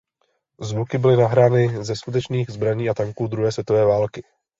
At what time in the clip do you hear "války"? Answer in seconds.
3.85-4.23